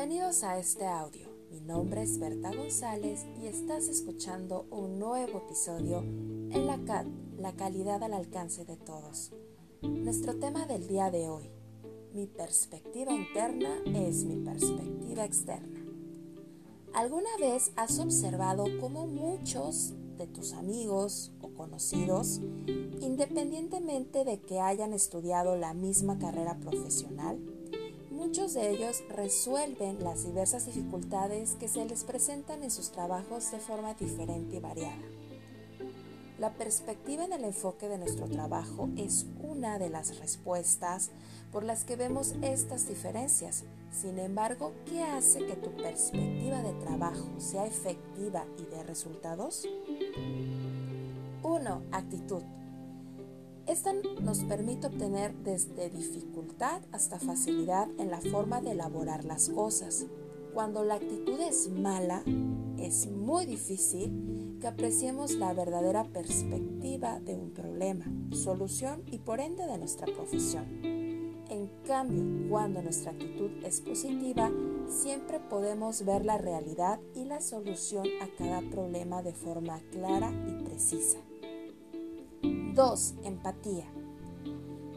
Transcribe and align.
Bienvenidos 0.00 0.44
a 0.44 0.58
este 0.58 0.86
audio. 0.86 1.28
Mi 1.50 1.60
nombre 1.60 2.02
es 2.02 2.18
Berta 2.18 2.50
González 2.56 3.26
y 3.38 3.48
estás 3.48 3.86
escuchando 3.86 4.64
un 4.70 4.98
nuevo 4.98 5.40
episodio 5.40 5.98
en 5.98 6.66
la 6.66 6.78
CAD, 6.86 7.04
la 7.36 7.52
calidad 7.52 8.02
al 8.02 8.14
alcance 8.14 8.64
de 8.64 8.78
todos. 8.78 9.30
Nuestro 9.82 10.38
tema 10.38 10.64
del 10.64 10.88
día 10.88 11.10
de 11.10 11.28
hoy, 11.28 11.50
mi 12.14 12.26
perspectiva 12.26 13.12
interna 13.12 13.68
es 13.94 14.24
mi 14.24 14.42
perspectiva 14.42 15.26
externa. 15.26 15.84
¿Alguna 16.94 17.36
vez 17.38 17.70
has 17.76 17.98
observado 17.98 18.64
cómo 18.80 19.06
muchos 19.06 19.92
de 20.16 20.26
tus 20.26 20.54
amigos 20.54 21.30
o 21.42 21.50
conocidos, 21.50 22.40
independientemente 23.02 24.24
de 24.24 24.40
que 24.40 24.60
hayan 24.60 24.94
estudiado 24.94 25.56
la 25.56 25.74
misma 25.74 26.18
carrera 26.18 26.58
profesional, 26.58 27.38
Muchos 28.20 28.52
de 28.52 28.68
ellos 28.68 29.02
resuelven 29.08 30.04
las 30.04 30.26
diversas 30.26 30.66
dificultades 30.66 31.54
que 31.54 31.68
se 31.68 31.86
les 31.86 32.04
presentan 32.04 32.62
en 32.62 32.70
sus 32.70 32.92
trabajos 32.92 33.50
de 33.50 33.58
forma 33.58 33.94
diferente 33.94 34.56
y 34.56 34.60
variada. 34.60 35.00
La 36.38 36.52
perspectiva 36.52 37.24
en 37.24 37.32
el 37.32 37.44
enfoque 37.44 37.88
de 37.88 37.96
nuestro 37.96 38.28
trabajo 38.28 38.90
es 38.98 39.24
una 39.42 39.78
de 39.78 39.88
las 39.88 40.18
respuestas 40.18 41.10
por 41.50 41.64
las 41.64 41.84
que 41.84 41.96
vemos 41.96 42.34
estas 42.42 42.86
diferencias. 42.86 43.64
Sin 43.90 44.18
embargo, 44.18 44.74
¿qué 44.84 45.02
hace 45.02 45.46
que 45.46 45.56
tu 45.56 45.74
perspectiva 45.76 46.62
de 46.62 46.74
trabajo 46.74 47.26
sea 47.38 47.66
efectiva 47.66 48.44
y 48.58 48.66
de 48.66 48.82
resultados? 48.82 49.66
1. 51.42 51.82
Actitud. 51.90 52.42
Esta 53.66 53.92
nos 54.20 54.44
permite 54.44 54.88
obtener 54.88 55.34
desde 55.44 55.90
dificultad 55.90 56.82
hasta 56.92 57.18
facilidad 57.18 57.88
en 57.98 58.10
la 58.10 58.20
forma 58.20 58.60
de 58.60 58.72
elaborar 58.72 59.24
las 59.24 59.48
cosas. 59.48 60.06
Cuando 60.54 60.84
la 60.84 60.94
actitud 60.94 61.40
es 61.40 61.68
mala, 61.70 62.24
es 62.78 63.08
muy 63.08 63.46
difícil 63.46 64.58
que 64.60 64.66
apreciemos 64.66 65.32
la 65.34 65.52
verdadera 65.52 66.04
perspectiva 66.04 67.20
de 67.20 67.34
un 67.34 67.50
problema, 67.50 68.06
solución 68.32 69.02
y 69.06 69.18
por 69.18 69.40
ende 69.40 69.66
de 69.66 69.78
nuestra 69.78 70.06
profesión. 70.06 70.66
En 71.48 71.68
cambio, 71.86 72.48
cuando 72.48 72.82
nuestra 72.82 73.12
actitud 73.12 73.50
es 73.64 73.80
positiva, 73.80 74.50
siempre 74.88 75.40
podemos 75.40 76.04
ver 76.04 76.24
la 76.24 76.38
realidad 76.38 77.00
y 77.14 77.24
la 77.24 77.40
solución 77.40 78.06
a 78.22 78.28
cada 78.36 78.60
problema 78.70 79.22
de 79.22 79.32
forma 79.32 79.80
clara 79.90 80.32
y 80.46 80.64
precisa. 80.64 81.18
2. 82.42 83.14
Empatía. 83.24 83.86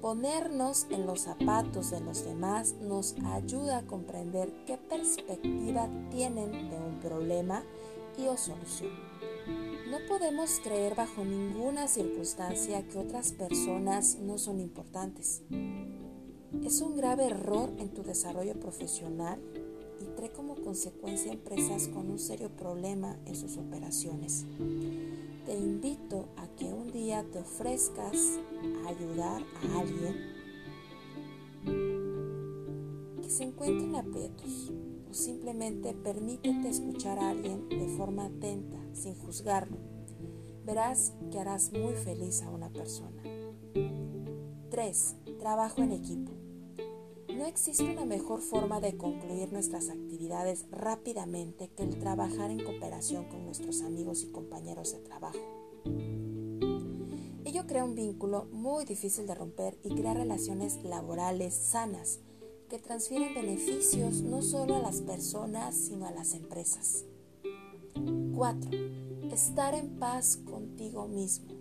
Ponernos 0.00 0.86
en 0.90 1.06
los 1.06 1.22
zapatos 1.22 1.90
de 1.90 2.00
los 2.00 2.24
demás 2.24 2.74
nos 2.80 3.16
ayuda 3.24 3.78
a 3.78 3.86
comprender 3.86 4.52
qué 4.66 4.76
perspectiva 4.76 5.88
tienen 6.10 6.70
de 6.70 6.76
un 6.76 7.00
problema 7.00 7.64
y 8.18 8.26
o 8.26 8.36
solución. 8.36 8.92
No 9.90 9.98
podemos 10.06 10.60
creer 10.62 10.94
bajo 10.94 11.24
ninguna 11.24 11.88
circunstancia 11.88 12.86
que 12.86 12.98
otras 12.98 13.32
personas 13.32 14.18
no 14.20 14.38
son 14.38 14.60
importantes. 14.60 15.42
Es 16.62 16.80
un 16.80 16.96
grave 16.96 17.26
error 17.26 17.72
en 17.78 17.88
tu 17.88 18.02
desarrollo 18.02 18.58
profesional 18.60 19.40
y 20.00 20.04
trae 20.16 20.30
como 20.30 20.54
consecuencia 20.56 21.32
empresas 21.32 21.88
con 21.88 22.10
un 22.10 22.18
serio 22.18 22.50
problema 22.50 23.16
en 23.24 23.34
sus 23.34 23.56
operaciones 23.56 24.44
te 25.44 25.54
invito 25.54 26.28
a 26.36 26.46
que 26.56 26.64
un 26.64 26.90
día 26.90 27.24
te 27.30 27.40
ofrezcas 27.40 28.38
a 28.84 28.88
ayudar 28.88 29.42
a 29.42 29.80
alguien 29.80 30.34
que 33.22 33.30
se 33.30 33.44
encuentre 33.44 33.86
en 33.86 33.96
aprietos 33.96 34.72
o 35.10 35.12
simplemente 35.12 35.92
permítete 35.92 36.68
escuchar 36.68 37.18
a 37.18 37.30
alguien 37.30 37.68
de 37.68 37.88
forma 37.96 38.26
atenta, 38.26 38.78
sin 38.92 39.14
juzgarlo. 39.14 39.76
Verás 40.64 41.12
que 41.30 41.38
harás 41.38 41.72
muy 41.72 41.94
feliz 41.94 42.42
a 42.42 42.50
una 42.50 42.70
persona. 42.70 43.22
3. 44.70 45.16
Trabajo 45.38 45.82
en 45.82 45.92
equipo. 45.92 46.43
No 47.36 47.46
existe 47.46 47.82
una 47.82 48.04
mejor 48.04 48.40
forma 48.40 48.80
de 48.80 48.96
concluir 48.96 49.52
nuestras 49.52 49.88
actividades 49.88 50.66
rápidamente 50.70 51.68
que 51.76 51.82
el 51.82 51.98
trabajar 51.98 52.50
en 52.52 52.62
cooperación 52.62 53.24
con 53.24 53.44
nuestros 53.44 53.82
amigos 53.82 54.22
y 54.22 54.28
compañeros 54.28 54.92
de 54.92 55.00
trabajo. 55.00 55.38
Ello 57.44 57.66
crea 57.66 57.84
un 57.84 57.96
vínculo 57.96 58.46
muy 58.52 58.84
difícil 58.84 59.26
de 59.26 59.34
romper 59.34 59.76
y 59.82 59.96
crea 59.96 60.14
relaciones 60.14 60.82
laborales 60.84 61.54
sanas 61.54 62.20
que 62.68 62.78
transfieren 62.78 63.34
beneficios 63.34 64.22
no 64.22 64.40
solo 64.40 64.76
a 64.76 64.80
las 64.80 65.00
personas, 65.00 65.74
sino 65.74 66.06
a 66.06 66.12
las 66.12 66.34
empresas. 66.34 67.04
4. 68.34 68.70
Estar 69.32 69.74
en 69.74 69.98
paz 69.98 70.36
contigo 70.36 71.08
mismo. 71.08 71.52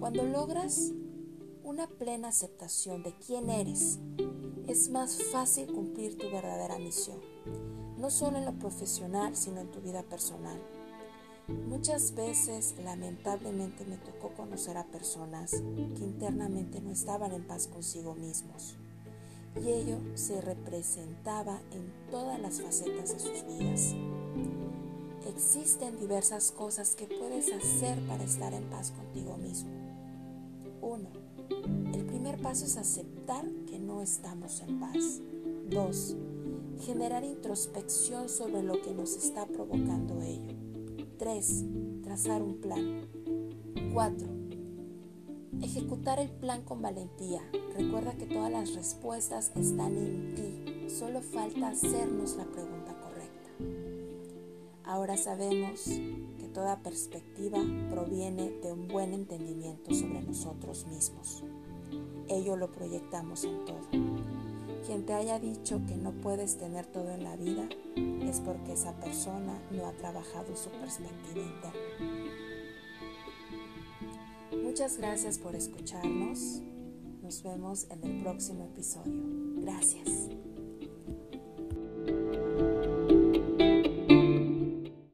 Cuando 0.00 0.24
logras 0.24 0.92
una 1.62 1.86
plena 1.86 2.28
aceptación 2.28 3.02
de 3.02 3.14
quién 3.18 3.50
eres, 3.50 3.98
es 4.66 4.88
más 4.88 5.22
fácil 5.30 5.66
cumplir 5.72 6.16
tu 6.16 6.30
verdadera 6.30 6.78
misión, 6.78 7.20
no 7.98 8.10
solo 8.10 8.38
en 8.38 8.46
lo 8.46 8.54
profesional, 8.54 9.36
sino 9.36 9.60
en 9.60 9.70
tu 9.70 9.80
vida 9.80 10.02
personal. 10.02 10.58
Muchas 11.48 12.14
veces, 12.14 12.74
lamentablemente, 12.82 13.84
me 13.84 13.98
tocó 13.98 14.32
conocer 14.32 14.78
a 14.78 14.86
personas 14.86 15.50
que 15.50 16.02
internamente 16.02 16.80
no 16.80 16.90
estaban 16.90 17.32
en 17.32 17.46
paz 17.46 17.66
consigo 17.66 18.14
mismos. 18.14 18.76
Y 19.62 19.68
ello 19.68 19.98
se 20.14 20.40
representaba 20.40 21.60
en 21.70 21.92
todas 22.10 22.40
las 22.40 22.62
facetas 22.62 23.12
de 23.12 23.20
sus 23.20 23.46
vidas. 23.46 23.94
Existen 25.28 26.00
diversas 26.00 26.50
cosas 26.50 26.94
que 26.94 27.06
puedes 27.06 27.52
hacer 27.52 27.98
para 28.06 28.24
estar 28.24 28.54
en 28.54 28.64
paz 28.70 28.92
contigo 28.92 29.36
mismo. 29.36 29.83
1. 30.84 31.08
El 31.94 32.04
primer 32.04 32.40
paso 32.42 32.66
es 32.66 32.76
aceptar 32.76 33.48
que 33.66 33.78
no 33.78 34.02
estamos 34.02 34.60
en 34.60 34.78
paz. 34.78 35.20
2. 35.70 36.16
Generar 36.80 37.24
introspección 37.24 38.28
sobre 38.28 38.62
lo 38.62 38.80
que 38.82 38.92
nos 38.92 39.16
está 39.16 39.46
provocando 39.46 40.20
ello. 40.20 40.54
3. 41.18 41.64
Trazar 42.02 42.42
un 42.42 42.60
plan. 42.60 43.08
4. 43.94 44.28
Ejecutar 45.62 46.18
el 46.18 46.30
plan 46.30 46.62
con 46.62 46.82
valentía. 46.82 47.40
Recuerda 47.76 48.14
que 48.14 48.26
todas 48.26 48.52
las 48.52 48.74
respuestas 48.74 49.52
están 49.56 49.96
en 49.96 50.34
ti. 50.34 50.88
Solo 50.90 51.22
falta 51.22 51.68
hacernos 51.68 52.36
la 52.36 52.44
pregunta 52.44 52.94
correcta. 53.00 53.50
Ahora 54.84 55.16
sabemos 55.16 55.88
toda 56.54 56.82
perspectiva 56.82 57.58
proviene 57.90 58.50
de 58.62 58.72
un 58.72 58.88
buen 58.88 59.12
entendimiento 59.12 59.92
sobre 59.92 60.22
nosotros 60.22 60.86
mismos. 60.86 61.44
Ello 62.28 62.56
lo 62.56 62.72
proyectamos 62.72 63.44
en 63.44 63.64
todo. 63.66 63.82
Quien 64.86 65.04
te 65.04 65.12
haya 65.12 65.38
dicho 65.38 65.82
que 65.86 65.96
no 65.96 66.12
puedes 66.12 66.56
tener 66.56 66.86
todo 66.86 67.10
en 67.10 67.24
la 67.24 67.36
vida 67.36 67.68
es 68.22 68.40
porque 68.40 68.72
esa 68.72 68.94
persona 69.00 69.60
no 69.70 69.86
ha 69.86 69.92
trabajado 69.92 70.56
su 70.56 70.70
perspectiva 70.70 71.40
interna. 71.40 72.44
Muchas 74.62 74.96
gracias 74.96 75.38
por 75.38 75.54
escucharnos. 75.56 76.62
Nos 77.22 77.42
vemos 77.42 77.86
en 77.90 78.04
el 78.04 78.22
próximo 78.22 78.64
episodio. 78.64 79.22
Gracias. 79.60 80.28